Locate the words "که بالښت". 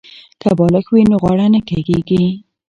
0.41-0.89